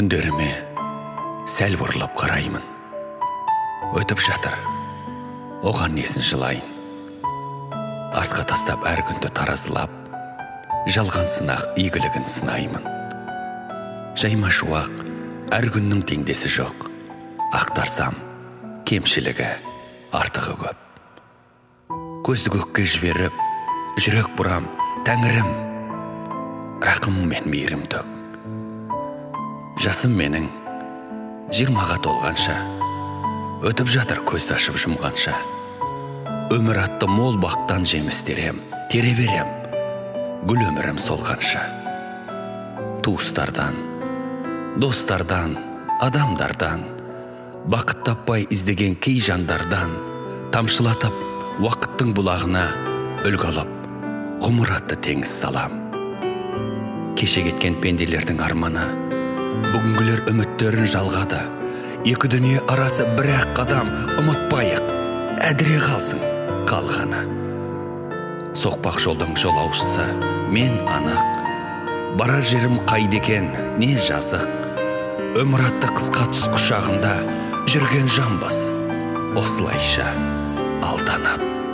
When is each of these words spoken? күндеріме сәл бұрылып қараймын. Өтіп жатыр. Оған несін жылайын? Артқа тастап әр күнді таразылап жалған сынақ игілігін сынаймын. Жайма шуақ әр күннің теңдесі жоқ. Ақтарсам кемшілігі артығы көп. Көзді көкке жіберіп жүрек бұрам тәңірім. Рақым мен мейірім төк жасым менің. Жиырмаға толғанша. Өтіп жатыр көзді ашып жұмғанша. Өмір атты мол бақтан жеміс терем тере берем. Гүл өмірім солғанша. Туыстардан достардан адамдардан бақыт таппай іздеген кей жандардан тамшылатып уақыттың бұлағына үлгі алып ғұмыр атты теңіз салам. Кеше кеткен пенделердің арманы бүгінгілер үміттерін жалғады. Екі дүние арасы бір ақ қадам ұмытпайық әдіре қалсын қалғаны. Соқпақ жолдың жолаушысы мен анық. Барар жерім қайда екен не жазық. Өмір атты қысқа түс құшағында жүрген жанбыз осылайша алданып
күндеріме 0.00 0.46
сәл 1.44 1.74
бұрылып 1.76 2.14
қараймын. 2.16 2.62
Өтіп 4.00 4.22
жатыр. 4.24 4.54
Оған 5.60 5.92
несін 5.92 6.24
жылайын? 6.24 6.68
Артқа 8.16 8.46
тастап 8.48 8.86
әр 8.88 9.02
күнді 9.04 9.28
таразылап 9.36 9.92
жалған 10.88 11.28
сынақ 11.28 11.76
игілігін 11.82 12.24
сынаймын. 12.32 12.86
Жайма 14.16 14.48
шуақ 14.48 15.02
әр 15.52 15.68
күннің 15.74 16.00
теңдесі 16.08 16.48
жоқ. 16.54 16.86
Ақтарсам 17.58 18.16
кемшілігі 18.88 19.50
артығы 20.16 20.54
көп. 20.62 20.86
Көзді 22.24 22.54
көкке 22.56 22.86
жіберіп 22.94 23.44
жүрек 24.00 24.32
бұрам 24.40 24.70
тәңірім. 25.04 25.52
Рақым 26.88 27.20
мен 27.28 27.52
мейірім 27.52 27.84
төк 27.92 28.16
жасым 29.80 30.12
менің. 30.12 30.44
Жиырмаға 31.56 31.96
толғанша. 32.04 32.52
Өтіп 33.64 33.88
жатыр 33.88 34.20
көзді 34.28 34.58
ашып 34.58 34.76
жұмғанша. 34.82 35.32
Өмір 36.52 36.82
атты 36.82 37.08
мол 37.08 37.38
бақтан 37.40 37.86
жеміс 37.88 38.20
терем 38.28 38.60
тере 38.92 39.14
берем. 39.16 39.48
Гүл 40.44 40.60
өмірім 40.68 41.00
солғанша. 41.00 41.64
Туыстардан 43.00 43.78
достардан 44.76 45.56
адамдардан 46.04 46.84
бақыт 47.72 48.04
таппай 48.04 48.44
іздеген 48.52 48.98
кей 49.00 49.20
жандардан 49.24 49.96
тамшылатып 50.52 51.60
уақыттың 51.64 52.12
бұлағына 52.16 52.66
үлгі 53.24 53.48
алып 53.54 53.76
ғұмыр 54.44 54.76
атты 54.76 55.00
теңіз 55.08 55.32
салам. 55.40 55.80
Кеше 57.16 57.48
кеткен 57.48 57.80
пенделердің 57.80 58.44
арманы 58.44 58.84
бүгінгілер 59.70 60.24
үміттерін 60.30 60.88
жалғады. 60.90 61.40
Екі 62.08 62.30
дүние 62.32 62.62
арасы 62.72 63.04
бір 63.18 63.28
ақ 63.36 63.50
қадам 63.58 63.90
ұмытпайық 64.18 64.92
әдіре 65.46 65.78
қалсын 65.84 66.22
қалғаны. 66.70 67.20
Соқпақ 68.58 68.98
жолдың 69.04 69.36
жолаушысы 69.38 70.06
мен 70.50 70.80
анық. 70.90 71.22
Барар 72.18 72.42
жерім 72.42 72.80
қайда 72.90 73.20
екен 73.20 73.52
не 73.78 73.92
жазық. 73.94 74.48
Өмір 75.38 75.68
атты 75.68 75.92
қысқа 75.94 76.26
түс 76.32 76.48
құшағында 76.56 77.14
жүрген 77.70 78.10
жанбыз 78.10 78.58
осылайша 79.38 80.08
алданып 80.82 81.69